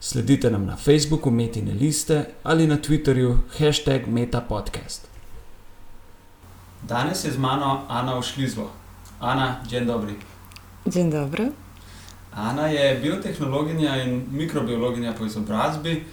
[0.00, 5.08] Sledite nam na Facebooku Metine liste ali na Twitterju hashtag MetaPodcast.
[6.82, 8.70] Danes je z mano Ana Ušlizvo.
[9.20, 10.14] Ana, dzień dobry.
[10.86, 11.52] Dzień dobry.
[12.34, 16.04] Ana je biotehnologinja in mikrobiologinja po izobrazbi,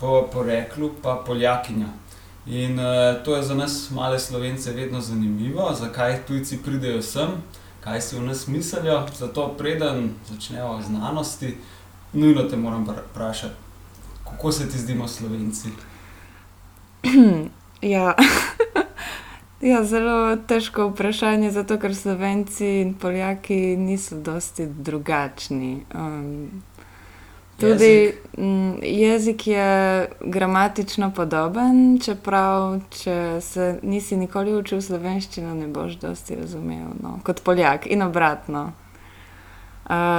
[0.00, 1.86] po poreklu pa poljakinja.
[2.46, 7.28] In uh, to je za nas, male slovence, vedno zanimivo, zakaj tujci pridejo sem,
[7.80, 9.06] kaj si v nas mislijo.
[9.18, 11.56] Zato, preden začnemo znanosti,
[12.12, 13.54] nujno te moram vprašati,
[14.24, 15.68] kako se ti zdimo slovenci?
[17.82, 18.14] ja.
[19.60, 25.84] ja, zelo težko vprašanje, zato ker slovenci in poljaki niso dosti drugačni.
[25.94, 26.62] Um,
[27.60, 28.20] tudi jezik.
[28.38, 35.98] M, mm, jezik je gramatično podoben, čeprav, če se nisi nikoli učil slovenščino, ne boš
[36.02, 38.72] dosti razumel no, kot poljak in obratno.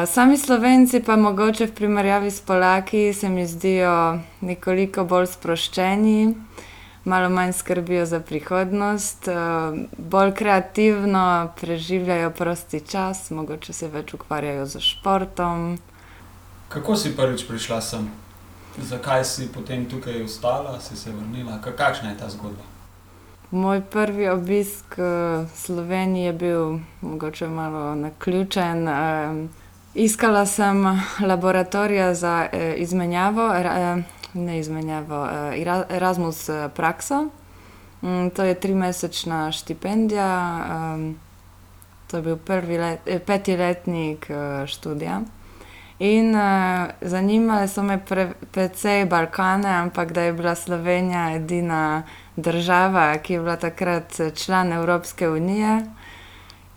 [0.07, 6.35] Sami slovenci, pa mogoče v primerjavi s Polaki, se mi zdijo nekoliko bolj sproščeni,
[7.05, 9.29] malo manj skrbijo za prihodnost,
[9.97, 15.79] bolj kreativno preživljajo prosti čas, mogoče se več ukvarjajo z športom.
[16.69, 18.11] Kako si prvič prišla sem?
[18.77, 21.61] Zakaj si potem tukaj ostala, si se vrnila?
[21.63, 22.72] Kakšna je ta zgodba?
[23.53, 28.89] Moj prvi obisk v Sloveniji je bil mogoče malo naključen.
[29.93, 33.53] Iskala sem laboratorija za izmenjavo,
[34.33, 35.27] ne izmenjavo,
[35.89, 37.27] Erasmus prakso.
[38.01, 40.59] Mm, to je trimesečna štipendija,
[42.11, 44.31] to je bil prvi let, peti letnik
[44.65, 45.21] študija.
[45.99, 46.35] In
[47.01, 48.01] zanimale so me
[48.51, 52.03] precej Balkane, ampak da je bila Slovenija edina
[52.35, 55.81] država, ki je bila takrat član Evropske unije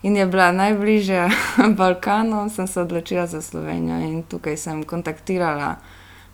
[0.03, 1.31] in je bila najbližja
[1.79, 5.77] Balkanu, sem se odločila za Slovenijo in tukaj sem kontaktirala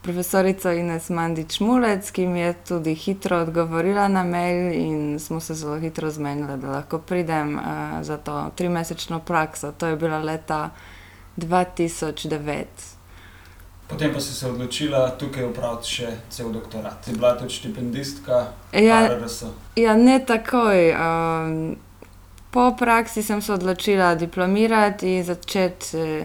[0.02, 5.78] profesorico Ines Mandič-Mulec, ki mi je tudi hitro odgovorila na mail in smo se zelo
[5.78, 7.62] hitro zmenili, da lahko pridem uh,
[8.02, 9.72] za to trimesečno prakso.
[9.72, 10.70] To je bila leta
[11.36, 12.91] 2009.
[13.92, 17.04] Potem pa si se odločila tukaj upraviti še cel doktorat.
[17.04, 18.38] Si bila tudi štipendistka?
[18.72, 19.04] Ja,
[19.76, 20.78] ja ne takoj.
[20.96, 21.76] Um,
[22.48, 26.24] po praksi sem se odločila diplomirati in začeti eh,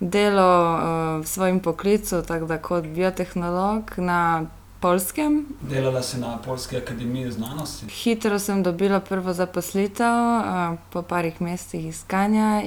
[0.00, 0.82] delo uh,
[1.22, 4.50] v svojem poklicu, tako da kot biotehnolog na
[4.80, 5.46] Polskem.
[5.60, 7.86] Delala si na Polski akademiji znanosti?
[7.86, 12.58] Hitro sem dobila prvo zaposlitev, uh, po parih mesecih iskanja.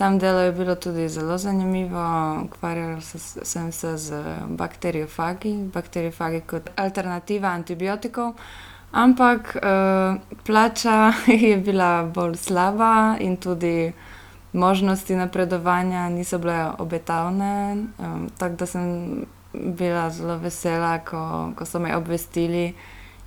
[0.00, 3.00] Tam delo je bilo tudi zelo zanimivo, ukvarjala
[3.42, 8.32] sem se z bakteriofagi, bakteriofagi kot alternativa antibiotikov,
[8.92, 10.16] ampak uh,
[10.46, 11.12] plača
[11.44, 13.92] je bila bolj slaba in tudi
[14.52, 17.76] možnosti napredovanja niso bile obetavne.
[17.98, 22.74] Um, tako da sem bila zelo vesela, ko, ko so me obvestili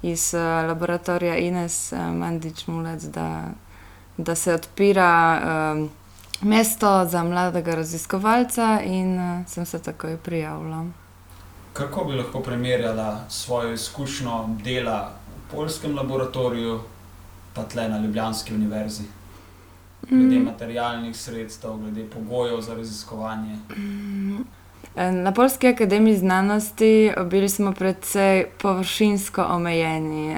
[0.01, 3.43] iz uh, laboratorija Ines uh, Mandič-Mulec, da,
[4.17, 5.41] da se odpira.
[5.75, 5.89] Um,
[6.43, 10.85] mesto za mladega raziskovalca in uh, sem se takoj prijavila.
[11.73, 16.79] Kako bi lahko primerjala svojo izkušnjo dela v polskem laboratoriju,
[17.53, 19.03] pa tle na Ljubljanski univerzi?
[20.09, 20.43] Glede mm.
[20.43, 23.55] materialnih sredstev, glede pogojev za raziskovanje.
[23.77, 24.37] Mm.
[24.95, 30.37] Na Polski akademiji znanosti bili smo precej površinsko omejeni.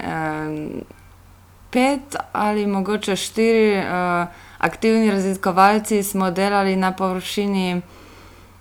[1.72, 3.78] Pet ali mogoče štiri.
[3.78, 4.28] Uh,
[4.66, 7.82] aktivni raziskovalci smo delali na površini,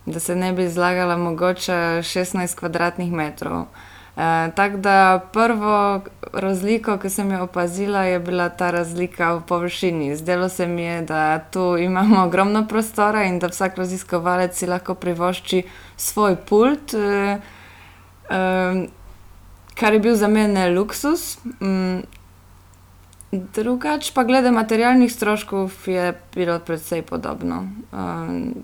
[0.07, 3.63] da se ne bi zlagala mogoče 16 kvadratnih metrov.
[4.17, 6.01] E, Tako da prvo
[6.33, 10.17] razliko, ki sem jo opazila, je bila ta razlika v površini.
[10.17, 14.95] Zdelo se mi je, da tu imamo ogromno prostora in da vsak raziskovalec si lahko
[14.95, 15.63] privošči
[15.97, 17.39] svoj pult, e,
[18.31, 18.87] e,
[19.75, 21.39] kar je bil za mene luksus.
[23.35, 27.67] Drugače, pa glede materialnih stroškov, je bilo precej podobno.
[27.93, 28.55] Um,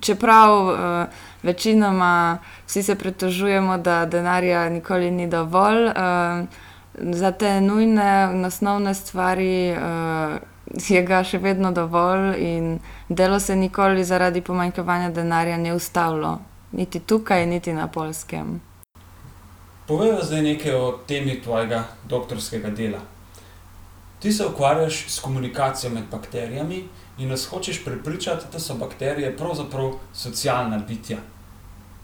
[0.00, 0.76] čeprav uh,
[1.42, 5.92] večinoma vsi se pritožujemo, da denarja nikoli ni dovolj, uh,
[7.00, 9.76] za te nujne in osnovne stvari
[10.88, 12.78] je ga še vedno dovolj, in
[13.08, 16.38] delo se nikoli zaradi pomanjkanja denarja ne ustavilo,
[16.72, 18.60] niti tukaj, niti na polskem.
[19.86, 23.15] Povej zdaj nekaj o temi tvojega doktorskega dela.
[24.26, 26.84] Ti se ukvarjaš s komunikacijo med bakterijami
[27.18, 31.16] in nas hočeš prepričati, da so bakterije pravzaprav socialna bitja.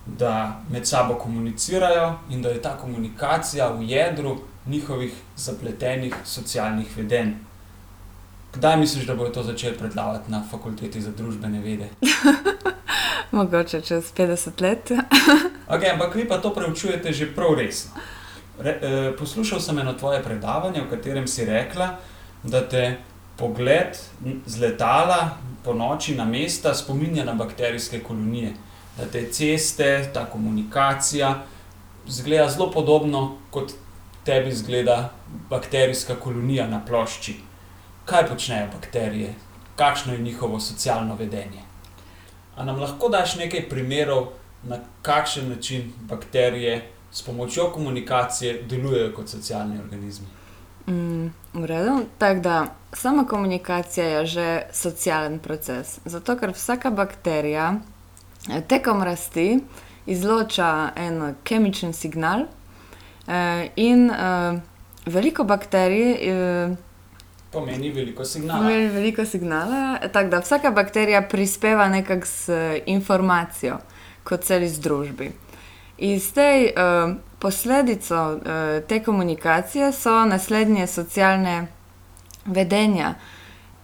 [0.06, 4.36] Da med sabo komunicirajo in da je ta komunikacija v jedru
[4.66, 7.32] njihovih zapletenih socialnih vedenj.
[8.54, 11.88] Kdaj misliš, da bodo to začeli predavati na fakulteti za družbene vede?
[13.32, 14.90] Mogoče čez 50 let.
[15.74, 17.90] okay, ampak vi pa to preučujete že prav resno.
[18.58, 21.98] Re, eh, poslušal sem eno tvoje predavanje, v katerem si rekla,
[22.43, 22.97] da te
[23.37, 23.97] pogled
[24.47, 28.53] z letala po noči na mesta spominja na bakterijske kolonije.
[28.99, 31.43] Da te ceste, ta komunikacija
[32.06, 33.73] zgleda zelo podobno kot
[34.25, 35.11] tebi zgleda
[35.50, 37.35] bakterijska kolonija na plošči
[38.05, 39.35] kaj počnejo bakterije,
[39.77, 41.62] kakšno je njihovo socialno vedenje.
[42.56, 44.27] A nam lahko daš nekaj primerov,
[44.62, 50.27] na kakšen način bakterije s pomočjo komunikacije delujejo kot socialni organizmi?
[50.87, 52.00] Mm, v redu.
[52.19, 55.99] Tako da sama komunikacija je že socialen proces.
[56.05, 57.75] Zato, ker vsaka bakterija
[58.50, 59.61] eh, tekom rasti
[60.06, 62.46] izloča en kemični signal,
[63.26, 64.61] eh, in eh,
[65.06, 66.12] veliko bakterij.
[66.12, 66.76] Eh,
[67.52, 68.61] pomeni veliko signala.
[68.61, 69.99] Pomeni veliko signala.
[70.12, 72.49] Tako da vsaka bakterija prispeva nekako s
[72.87, 73.79] informacijo,
[74.25, 75.32] kot celi združbi.
[76.02, 78.40] Iz te uh, posledice uh,
[78.88, 81.66] te komunikacije so naslednje socialne
[82.44, 83.14] vedenja,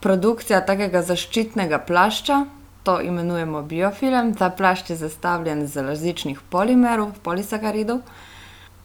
[0.02, 2.44] produkcija takega zaščitnega plašča.
[2.82, 4.32] To imenujemo biofilm.
[4.34, 8.00] Ta plašč je zastavljen iz različnih polimerov, polisaharidov.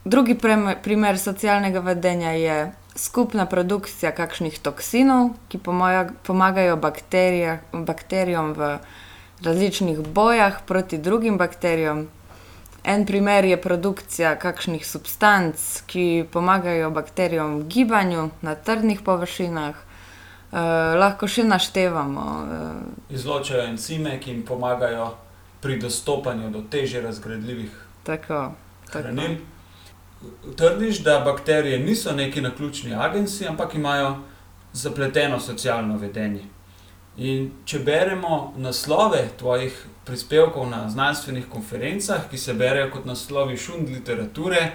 [0.06, 0.36] Drugi
[0.84, 2.58] primer socialnega vedenja je
[2.96, 5.60] skupna produkcija kakšnih toksinov, ki
[6.24, 8.78] pomagajo bakterijam v
[9.44, 12.08] različnih bojah proti drugim bakterijam.
[12.84, 19.76] En primer je produkcija kakšnih substanc, ki pomagajo bakterijam v gibanju na trdnih površinah.
[19.76, 20.58] Eh,
[21.00, 22.26] lahko še naštevamo.
[23.10, 25.14] Eh, Izločajo encime, ki jim pomagajo
[25.62, 27.72] pri dostopanju do teže razgradljivih
[28.92, 29.40] hranil
[30.56, 34.16] trdiš, da bakterije niso neki naključni agenci, ampak imajo
[34.74, 36.44] zapleteno socialno vedenje.
[37.18, 39.76] In če beremo naslove tvojih
[40.06, 44.72] prispevkov na znanstvenih konferencah, ki se berejo kot naslovi šund literature,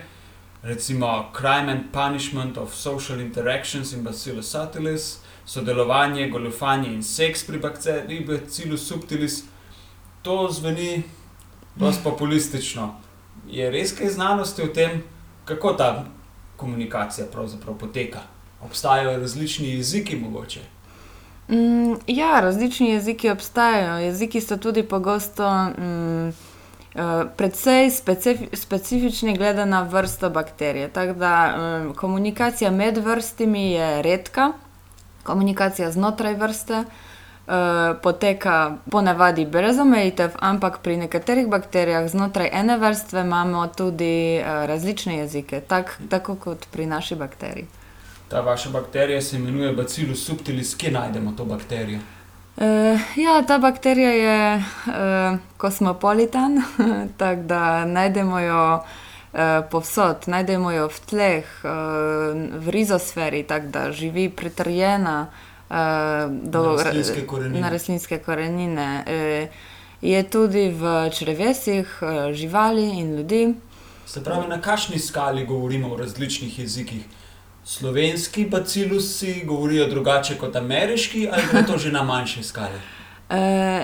[0.62, 7.58] recimo Crime and Punishment of Social Interactions in Bacillus subtilis, sodelovanje, goljufanje in seks pri
[7.58, 9.43] bakteriji Bacillus subtilis,
[10.23, 11.02] to zveni
[11.76, 12.94] dosti populistično.
[13.50, 15.02] Je res kaj znanosti o tem?
[15.49, 16.05] kako ta
[16.56, 18.20] komunikacija pravzaprav poteka?
[18.61, 20.61] Obstajajo različni jeziki, mogoče.
[21.49, 23.99] Mm, ja, različni jeziki obstajajo.
[23.99, 27.03] Jeziki so tudi pogosto mm, uh,
[27.37, 30.89] precej specif specifični, glede na vrsto bakterije.
[30.89, 34.53] Tako da um, komunikacija med vrstami je redka,
[35.25, 36.85] komunikacija znotraj vrste.
[37.49, 44.67] Eh, poteka ponavadi brez omejitev, ampak pri nekaterih bakterijah znotraj ene vrste imamo tudi uh,
[44.69, 47.67] različne jezike, tak, tako kot pri naši bakteriji.
[48.28, 51.98] Ta vaša bakterija se imenuje Bacillus subtilis, kje najdemo to bakterijo?
[52.56, 52.64] Uh,
[53.16, 56.62] ja, ta bakterija je uh, kosmopolitan,
[57.19, 59.38] tako da najdemo jo uh,
[59.70, 61.70] povsod, najdemo jo v tleh, uh,
[62.64, 65.26] v rizosferi, tako da živi pritrjena.
[65.70, 67.61] Eh, do, na rastlinske korenine.
[67.61, 69.04] Na rastlinske korenine.
[69.06, 69.49] Eh,
[70.00, 73.54] je tudi v črevesih eh, živali in ljudi.
[74.06, 77.04] Se pravi, na kakšni skali govorimo o različnih jezikih?
[77.68, 82.78] Slovenski bacilusi govorijo drugače kot ameriški, ali je to že na manjši skali?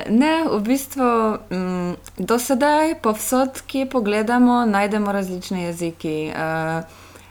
[0.08, 6.32] Ne, v bistvu mm, do sedaj, povsod, ki pogledamo, najdemo različne jezike.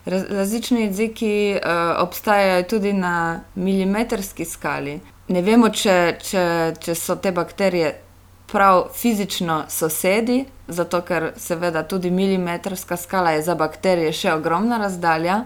[0.06, 1.72] Različni jeziki uh,
[2.04, 5.00] obstajajo tudi na milimetrski skali.
[5.28, 6.46] Ne vemo, če, če,
[6.80, 7.96] če so te bakterije
[8.52, 15.46] prav fizično sosedi, zato ker seveda tudi milimetrska skala je za bakterije še ogromna razdalja.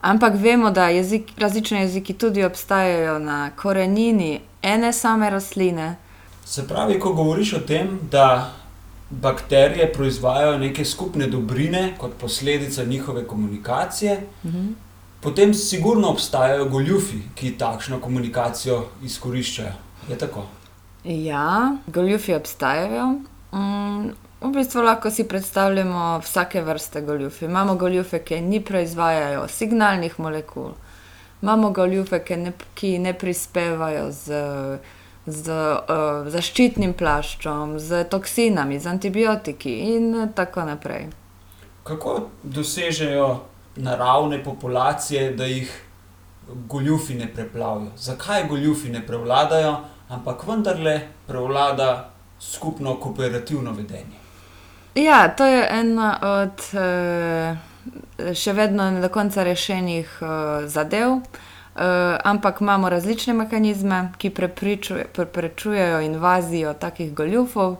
[0.00, 5.96] Ampak vemo, da jezik, različni jeziki tudi obstajajo na korenini ene same rastline.
[6.44, 8.52] Se pravi, ko govoriš o tem, da
[9.10, 14.66] bakterije proizvajajo neke skupne dobrine kot posledica njihove komunikacije, mhm.
[15.20, 19.72] potem sigurno obstajajo goljufi, ki takšno komunikacijo izkoriščajo.
[20.08, 20.46] Je tako?
[21.04, 23.06] Ja, goljufi obstajajo.
[23.52, 24.10] Mm.
[24.40, 27.44] V bistvu lahko si predstavljamo vsake vrste goljufe.
[27.44, 30.70] Imamo goljufe, ki ne proizvajajo signalnih molekul,
[31.42, 34.44] imamo goljufe, ki ne, ki ne prispevajo z
[35.28, 41.08] z uh, zaščitnim plaščom, z toksinami, z antibiotiki in tako naprej.
[41.84, 43.28] Kako dosežejo
[43.84, 45.72] naravne populacije, da jih
[46.68, 47.92] goljufi ne preplavijo?
[47.96, 49.74] Zakaj goljufi ne prevladajo,
[50.08, 51.90] ampak vendarle prevlada
[52.40, 54.17] skupno kooperativno vedenje?
[54.94, 56.62] Ja, to je ena od
[58.34, 60.18] še vedno ne do konca rešenih
[60.66, 61.20] zadev.
[62.24, 64.30] ampak imamo različne mehanizme, ki
[65.14, 67.76] preprečujejo invazijo takih goljufov.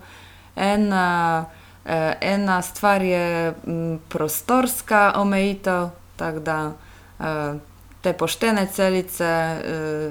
[0.57, 1.47] Ena,
[2.21, 3.55] ena stvar je
[4.09, 6.59] prostorska omejitev, tako da,
[8.01, 9.31] te poštene celice,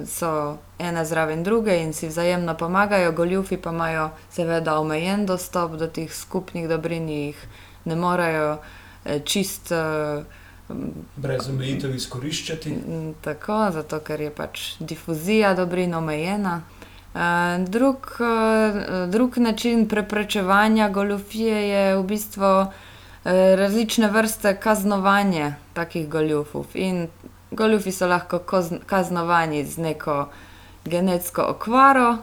[0.05, 5.87] so ena zraven druge in si vzajemno pomagajo, goljufi pa imajo seveda omejen dostop do
[5.87, 7.47] teh skupnih dobrin, jih
[7.85, 8.57] ne morejo,
[9.23, 9.75] čisto,
[11.15, 12.73] Brez omejitev izkoriščati.
[13.21, 16.61] tako, zato ker je pač difuzija dobrin omejena.
[17.67, 18.17] drug,
[19.07, 22.65] drug način preprečevanja goljufije je v bistvu,
[23.23, 26.65] različne vrste kaznovanja takih goljufov.
[26.73, 27.07] In
[27.51, 28.39] goljufi so lahko
[28.85, 30.29] kaznovani z neko
[30.85, 32.17] genetsko okvaro,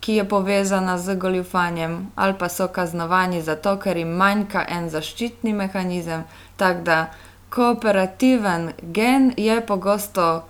[0.00, 5.52] ki je povezana z goljufanjem, ali pa so kaznovani zato, ker jim manjka en zaščitni
[5.52, 6.24] mehanizem.
[6.56, 7.06] Tako da
[7.50, 10.44] kooperativen gen je pogosto,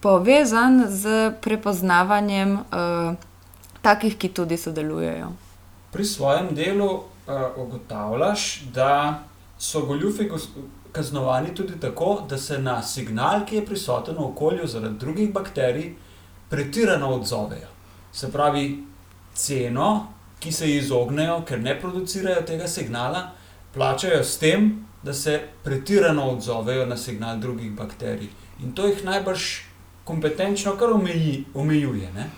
[0.00, 2.58] povezan s prepoznavanjem,
[3.82, 5.32] takih, ki tudi sodelujejo.
[5.92, 7.02] Pri svojem delu,
[7.56, 9.20] ugotavljaš, da
[9.58, 10.28] so goljufi
[10.94, 15.92] kaznovani tudi tako, da se na signal, ki je prisoten v okolju zaradi drugih bakterij,
[16.50, 17.68] pretirano odzovejo.
[18.12, 18.84] Se pravi,
[19.34, 20.06] ceno,
[20.40, 23.30] ki se ji izognejo, ker ne producirajo tega signala,
[23.74, 24.70] plačajo s tem,
[25.02, 28.30] da se pretirano odzovejo na signal drugih bakterij.
[28.62, 29.50] In to jih najbrž
[30.04, 30.92] kompetenčno kar
[31.54, 32.30] omejuje, ne?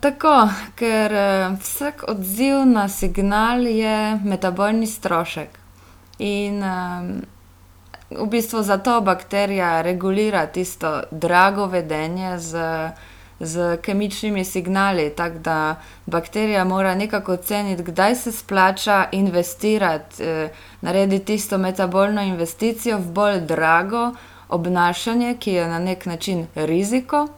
[0.00, 1.12] tako, ker,
[1.62, 5.58] vsak odziv na signal je metabolni strošek.
[6.18, 6.62] In,
[8.10, 12.54] v bistvu zato bakterija regulira tisto drago vedenje s,
[13.40, 20.24] s kemičnimi signali, tako da bakterija mora nekako oceniti, kdaj se splača investirati,
[20.80, 24.12] narediti tisto metabolno investicijo v bolj drago
[24.48, 27.28] obnašanje, ki je na neki način riziko.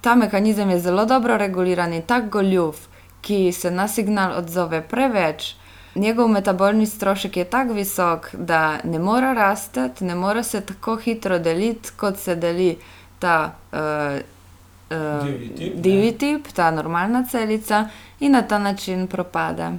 [0.00, 2.76] Ta mehanizem je zelo dobro reguliran in tak goljuf,
[3.20, 5.54] ki se na signal odzove preveč,
[5.94, 11.38] njegov metabolni strošek je tako visok, da ne more rasti, ne more se tako hitro
[11.38, 12.76] deliti, kot se deli
[13.18, 13.52] ta,
[15.24, 17.88] Divji tip, divji tip, ta normalna celica,
[18.20, 19.70] in na ta način propade.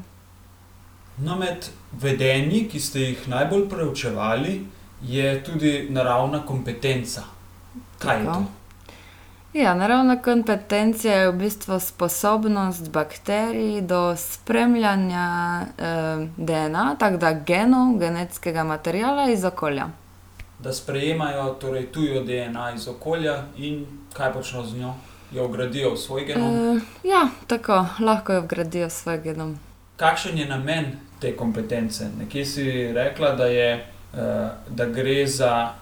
[1.17, 1.69] No, med
[2.01, 4.65] vedenji, ki ste jih najbolj preučevali,
[5.01, 7.23] je tudi naravna kompetenca.
[7.99, 8.45] Kaj je to?
[9.53, 15.61] Ja, naravna kompetenca je v bistvu sposobnost bakterij do spremljanja,
[16.37, 19.87] DNA, tako da genov, genetskega materiala iz okolja.
[20.59, 24.93] Da sprejemajo torej tujo DNA iz okolja in kaj počno z njo?
[25.31, 26.81] Jo vgradijo v svoj genom?
[27.03, 29.59] ja, tako, lahko jo vgradijo v svoj genom.
[29.97, 30.85] Kakšen je namen
[31.19, 32.09] te kompetence?
[32.19, 33.85] Nekje si rekla, da je,
[34.69, 35.73] da gre za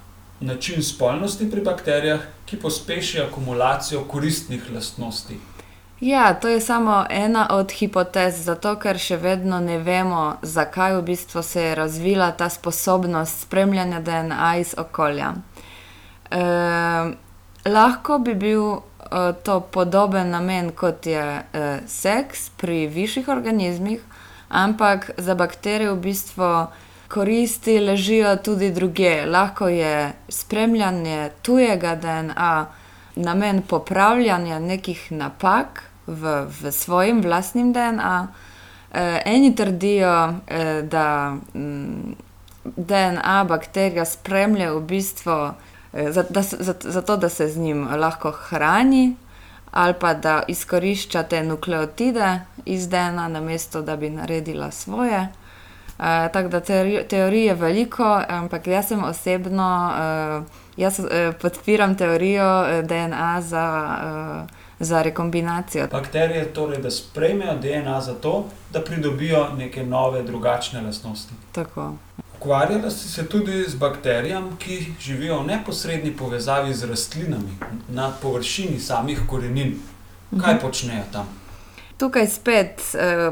[0.41, 5.37] način spolnosti pri bakterijah, ki pospeši akumulacijo koristnih lastnosti.
[6.01, 11.03] Ja, to je samo ena od hipotez, zato ker še vedno ne vemo, zakaj v
[11.11, 15.33] bistvu se je razvila ta sposobnost spremljanja DNA iz okolja.
[17.65, 18.81] lahko bi bil,
[19.43, 21.43] to podoben namen, kot je,
[21.87, 24.01] seks pri višjih organizmih,
[24.49, 26.67] ampak za bakterije v bistvu
[27.13, 29.25] koristi ležijo tudi drugje.
[29.25, 32.67] Lahko je spremljanje tujega DNA
[33.15, 38.27] namen popravljanja nekih napak v, v svojem lastnem DNA.
[39.25, 40.33] eni trdijo,
[40.83, 41.37] da,
[42.63, 45.51] DNA bakterija spremlja v bistvu,
[46.29, 49.15] da zato, da se z njim lahko hrani
[49.71, 55.27] ali pa da izkorišča te nukleotide iz DNA, namesto da bi naredila svoje.
[56.33, 56.59] Tako da
[57.03, 59.91] teorij je veliko, ampak jaz sem osebno,
[60.77, 60.99] jaz,
[61.41, 63.97] podpiram teorijo, DNA za,
[64.79, 65.87] za rekombinacijo.
[65.91, 71.33] Bakterije torej, da sprejmejo DNA zato, da pridobijo neke nove, drugačne lastnosti.
[71.51, 71.93] Tako.
[72.35, 77.57] Ukvarjala si se tudi z bakterijami, ki živijo v neposredni povezavi z rastlinami,
[77.89, 79.75] na površini samih korenin.
[80.41, 81.40] Kaj počnejo tam?
[82.01, 82.81] Tukaj spet,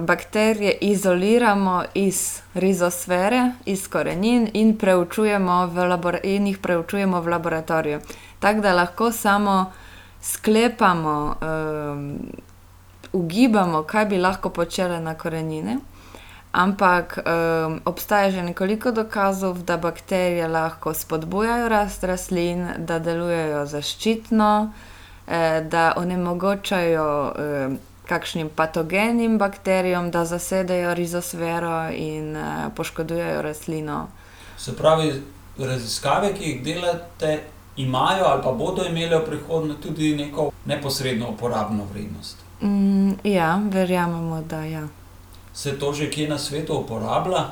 [0.05, 5.87] bakterije izoliramo iz rizosfere, iz korenin in preučujemo v
[6.23, 7.99] in jih preučujemo v laboratoriju.
[8.39, 9.71] Tako da lahko samo
[10.21, 11.35] sklepamo,
[13.13, 15.79] ugibamo, kaj bi lahko počele na korenine.
[16.51, 24.73] ampak um, obstaja že nekoliko dokazov, da bakterije lahko spodbujajo rast rastlin, da delujejo zaščitno,
[25.27, 27.69] eh, da onemogočajo eh,
[28.09, 34.07] kakšnim patogenim bakterijam, da zasedejo rizosfero in eh, poškodujejo rastlino.
[34.57, 35.13] Se pravi,
[35.57, 37.39] raziskave, ki jih delate,
[37.77, 42.37] imajo ali pa bodo imele v prihodnje tudi neko neposredno uporabno vrednost.
[42.61, 44.87] Mm, ja, verjamemo, da ja.
[45.53, 47.45] Se to že kje na svetu uporablja?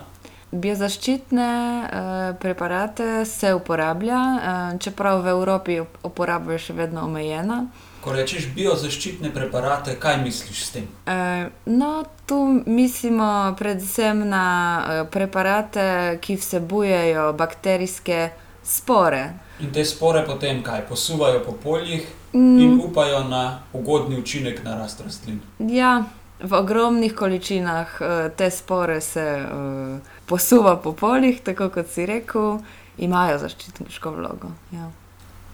[0.52, 1.50] Biozaščitne
[1.84, 7.66] eh, preparate se uporablja, eh, čeprav v Evropi uporaba je še vedno omejena.
[8.02, 10.88] Ko rečeš biozaščitne preparate, kaj misliš s tem?
[11.06, 14.46] Eh, no, tu mislimo predvsem na
[14.80, 18.30] eh, preparate, ki vsebujejo bakterijske
[18.64, 19.34] spore.
[19.60, 22.42] In te spore potem kaj posuvajo po poljih in
[22.74, 25.40] Mm, upajo na ugodni učinek na rast rastlin.
[25.60, 26.04] ja,
[26.40, 32.60] v ogromnih količinah eh, te spore se eh, posuva po poljih, tako kot si rekel,
[32.98, 34.48] imajo zaščitniško vlogo.
[34.72, 34.92] Ja.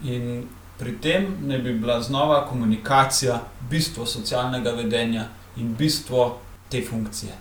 [0.03, 0.43] In
[0.77, 3.39] pri tem ne bi bila znova komunikacija
[3.69, 5.25] bistvo socialnega vedenja
[5.57, 6.37] in bistvo
[6.69, 7.31] te funkcije.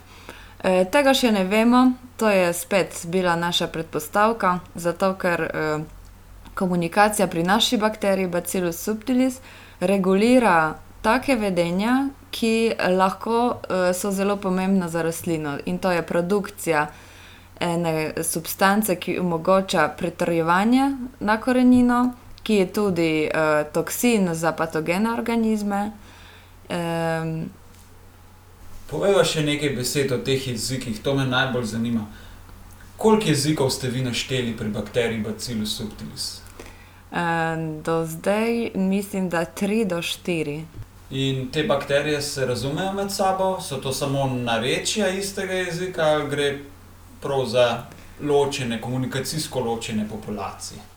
[0.63, 5.79] E, tega še ne vemo, to je spet bila naša predpostavka, zato ker e,
[6.55, 9.41] komunikacija pri naši bakteriji Bacillus subtilis
[9.81, 16.87] regulira take vedenja, ki lahko e, so zelo pomembna za rastlino in to je produkcija
[18.23, 20.89] substance, ki omogoča pretrjevanje
[21.21, 22.13] na korenino,
[22.43, 23.31] ki je tudi e,
[23.73, 25.93] toksin za patogene organizme.
[26.69, 26.79] E,
[28.91, 32.07] Povejva še nekaj besed o teh jezikih, to me najbolj zanima.
[32.97, 36.29] Koliko jezikov ste vi našteli pri bakteriji Bacillus subtilis?
[37.13, 37.25] E,
[37.85, 40.61] do zdaj mislim, da tri do štiri.
[41.13, 46.47] In te bakterije se razumejo med sabo, so to samo narečja istega jezika ali gre
[47.21, 47.67] prav za
[48.21, 50.92] ločene, komunikacijsko ločene populacije?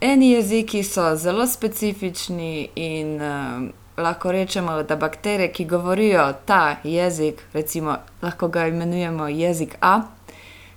[0.00, 7.42] Eni jeziki so zelo specifični in um, lahko rečemo, da bakterije, ki govorijo ta jezik,
[7.52, 10.02] recimo lahko ga imenujemo jezik A,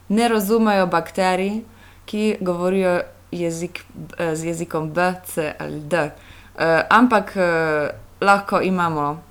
[0.09, 1.61] ne razumejo bakterij,
[2.05, 3.83] ki govorijo jezik,
[4.17, 5.97] eh, z jezikom B, C ali D.
[6.01, 7.89] Uh, ampak uh,
[8.21, 9.21] lahko imamo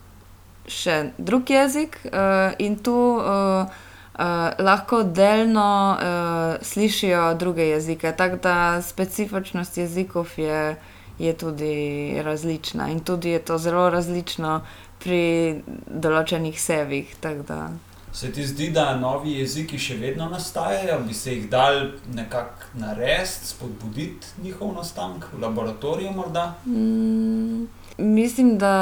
[0.67, 3.67] še drug jezik uh, in tu uh,
[4.59, 8.13] lahko delno uh, slišijo druge jezike.
[8.13, 10.77] Tako da specifičnost jezikov je,
[11.19, 14.61] je tudi različna in tudi je to zelo različno
[14.99, 17.17] pri določenih sevih.
[18.13, 23.47] Se ti zdi, da novi jeziki še vedno nastajajo, bi se jih dal nekako narediti,
[23.47, 26.55] spodbuditi njihov nastanek v laboratoriju morda?
[26.67, 28.75] Mm, mislim, da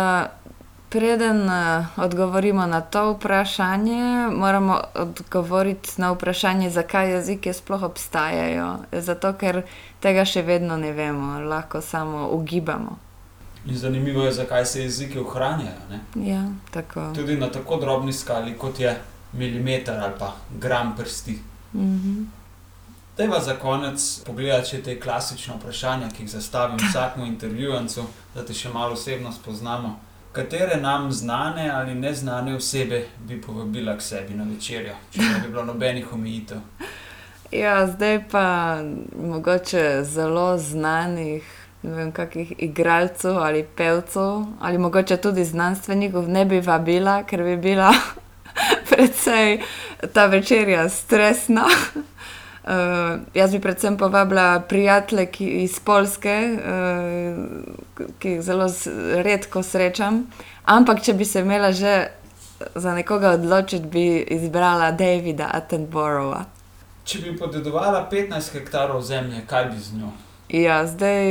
[0.89, 8.77] preden eh, odgovorimo na to vprašanje, moramo odgovoriti na vprašanje, zakaj jezike sploh obstajajo.
[8.93, 9.63] Zato, ker
[10.01, 12.99] tega še vedno ne vemo, lahko samo ugibamo.
[13.67, 15.85] In zanimivo je, zakaj se jeziki ohranjajo.
[15.91, 16.01] Ne?
[16.31, 17.13] Ja, tako.
[17.15, 18.97] Tudi na tako drobni skali, kot je
[19.33, 21.39] milimeter ali pa gram prsti.
[21.75, 22.25] Mhm.
[23.19, 28.55] Dajva za konec pogledati še te klasične vprašanja, ki jih zastavim vsakmu intervjuvancu, da te
[28.55, 29.97] še malo osebno spoznamo.
[30.33, 35.49] Katere nam znane ali neznane osebe bi povabila k sebi na večerjo, če ne bi
[35.49, 36.59] bilo nobenih omejitev?
[37.53, 38.79] Ja, zdaj pa
[39.17, 41.45] mogoče zelo znanih,
[41.83, 47.57] ne vem, kakih igralcev ali pevcev, ali mogoče tudi znanstvenikov ne bi vabila, ker bi
[47.57, 47.93] bila
[48.91, 49.61] precej
[50.13, 51.65] ta večerja stresna.
[52.69, 58.67] Uh, jaz bi predvsem povabila prijatelje ki, iz Polske, uh, ki jih zelo
[59.25, 60.27] redko srečam.
[60.65, 62.11] Ampak, če bi se imela že
[62.75, 64.05] za nekoga odločiti, bi
[64.37, 66.45] izbrala Davida Attenborougha.
[67.09, 70.13] Če bi podedovala 15 hektarov zemlje, kaj bi z njo?
[70.53, 71.25] Ja, zdaj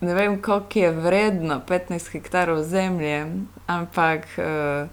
[0.00, 3.26] ne vem, koliko je vredno 15 hektarov zemlje,
[3.66, 4.88] ampak uh,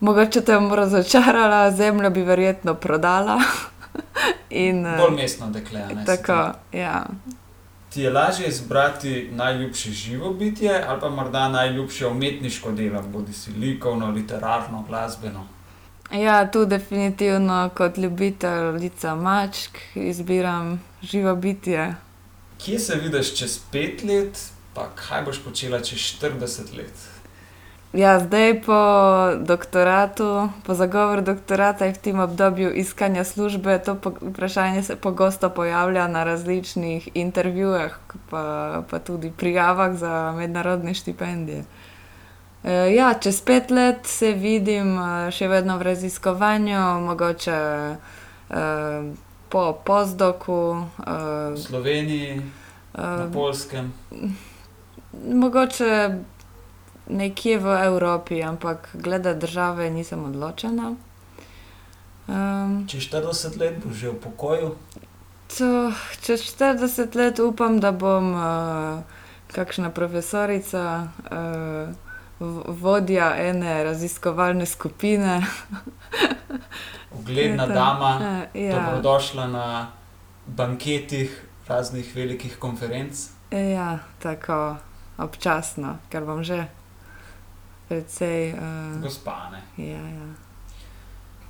[0.00, 3.38] mogoče te bom razočarala, zemljo bi verjetno prodala.
[4.50, 5.80] In, eh, Bolj mestno dekle.
[5.94, 7.06] ne, Tako, ja.
[7.90, 13.50] Ti je lažje izbrati najljubše živo bitje ali pa morda najljubše umetniško delo, bodi si
[13.52, 15.46] likovno, literarno, glasbeno.
[16.12, 21.94] ja, tu definitivno kot ljubiteljica mačk izbiram živo bitje.
[22.64, 24.38] Kje se vidiš čez pet let,
[24.74, 26.94] pa kaj boš počela čez 40 let?
[27.92, 28.80] Ja, zdaj po
[29.40, 36.08] doktoratu, po zagovoru doktorata in v tem obdobju iskanja službe, to vprašanje se pogosto pojavlja
[36.08, 37.98] na različnih intervjujih,
[38.30, 41.64] pa, pa tudi prijavah za mednarodne štipendije.
[42.62, 47.60] Uh, ja, čez pet let se vidim uh, še vedno v raziskovanju, mogoče
[47.96, 48.56] uh,
[49.48, 50.84] po postdoku.
[50.98, 53.94] Uh, v Sloveniji, uh, na Polskem.
[55.24, 56.20] Mogoče
[57.08, 60.94] nekje v Evropi, ampak glede države nisem odločena.
[62.28, 64.76] Um, čez 40 let boš že v pokoju?
[65.58, 68.40] To, čez 40 let upam, da bom uh,
[69.52, 71.88] kakšna profesorica, uh,
[72.68, 75.40] vodja ene raziskovalne skupine.
[77.18, 78.76] Ugledna dama, uh, ja.
[78.76, 79.88] dobrodošla na
[80.46, 83.16] banketih raznih velikih konferenc.
[83.50, 84.76] Ja, tako
[85.18, 86.68] občasno, ker bom že
[87.88, 88.52] precej.
[88.52, 89.62] Uh, Gospane.
[89.76, 90.28] Ja, ja.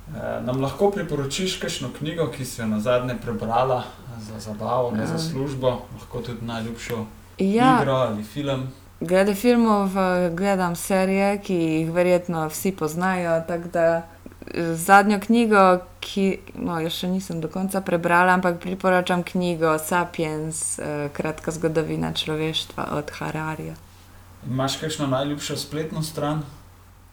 [0.09, 3.83] Uh, nam lahko priporočiš kakšno knjigo, ki si jo na zadnje prebrala
[4.19, 7.05] za zabavo, ne za službo, lahko tudi najljubšo
[7.37, 7.77] ja.
[7.81, 8.67] igro ali film.
[8.99, 9.89] Glede filmov,
[10.35, 13.41] gledam serije, ki jih verjetno vsi poznajo.
[14.73, 20.79] Zadnjo knjigo, ki no, jo še nisem do konca prebrala, ampak priporočam knjigo Sapiens,
[21.13, 23.77] kratka zgodovina človeštva od Hararija.
[24.47, 26.43] Imáš kakšno najljubšo spletno stran?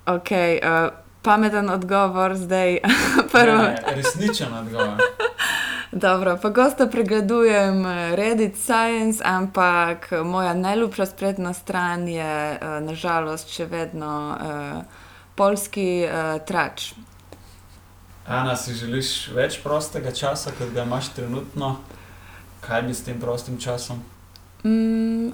[0.06, 2.78] Ok, uh, pameten odgovor zdaj.
[3.34, 4.98] ne, resničen odgovor.
[5.92, 14.36] Dobro, pogosto pregledujem Reddit Science, ampak moja najljubša spletna stran je uh, nažalost še vedno
[14.40, 14.82] uh,
[15.34, 16.92] polski uh, trač.
[18.26, 21.76] Ana, si želiš več prostega časa, kot ga imaš trenutno?
[22.60, 24.02] Kaj bi s tem prostim časom?
[24.64, 25.30] Mm,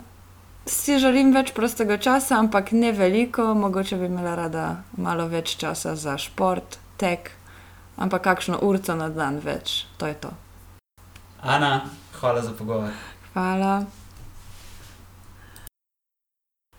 [0.66, 5.96] si želim več prostega časa, ampak ne veliko, mogoče bi imela rada malo več časa
[5.96, 7.30] za šport, tek,
[7.96, 10.30] ampak kakšno urco na dan več, to je to.
[11.42, 12.90] Ana, hvala za pogovor.
[13.32, 13.84] Hvala.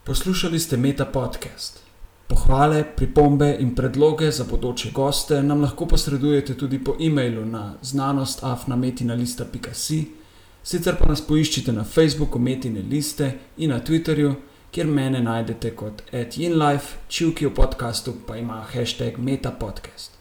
[0.04, 1.80] Poslušali ste Meta podcast.
[2.28, 10.23] Pohvale, pripombe in predloge za bodoče goste nam lahko posredujete tudi po e-mailu na znanostafnametina.com.
[10.64, 14.36] Sicer pa nas poiščite na Facebooku, Metine liste in na Twitterju,
[14.72, 20.16] kjer mene najdete kot AdInLife, čivki v podkastu pa ima hashtag MetaPodcast.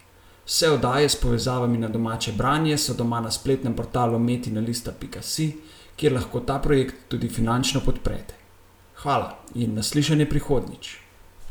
[0.47, 5.53] Vse oddaje s povezavami na domače branje so doma na spletnem portalu metinalista.com,
[5.97, 8.35] kjer lahko ta projekt tudi finančno podprete.
[9.03, 11.02] Hvala in naslišanje prihodnič.